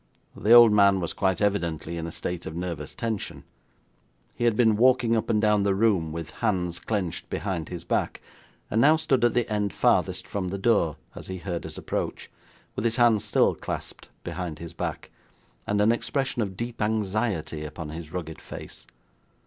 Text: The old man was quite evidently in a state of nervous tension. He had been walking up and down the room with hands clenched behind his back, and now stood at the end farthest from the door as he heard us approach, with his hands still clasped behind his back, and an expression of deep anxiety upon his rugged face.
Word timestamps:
The 0.35 0.51
old 0.51 0.71
man 0.71 0.99
was 0.99 1.13
quite 1.13 1.41
evidently 1.41 1.95
in 1.95 2.07
a 2.07 2.11
state 2.11 2.47
of 2.47 2.55
nervous 2.55 2.95
tension. 2.95 3.43
He 4.33 4.45
had 4.45 4.55
been 4.55 4.75
walking 4.75 5.15
up 5.15 5.29
and 5.29 5.39
down 5.39 5.61
the 5.61 5.75
room 5.75 6.11
with 6.11 6.31
hands 6.41 6.79
clenched 6.79 7.29
behind 7.29 7.69
his 7.69 7.83
back, 7.83 8.19
and 8.71 8.81
now 8.81 8.95
stood 8.97 9.23
at 9.23 9.35
the 9.35 9.47
end 9.47 9.73
farthest 9.73 10.27
from 10.27 10.47
the 10.47 10.57
door 10.57 10.97
as 11.13 11.27
he 11.27 11.37
heard 11.37 11.67
us 11.67 11.77
approach, 11.77 12.31
with 12.75 12.83
his 12.83 12.95
hands 12.95 13.23
still 13.23 13.53
clasped 13.53 14.09
behind 14.23 14.57
his 14.57 14.73
back, 14.73 15.11
and 15.67 15.79
an 15.79 15.91
expression 15.91 16.41
of 16.41 16.57
deep 16.57 16.81
anxiety 16.81 17.63
upon 17.63 17.89
his 17.89 18.11
rugged 18.11 18.41
face. 18.41 18.87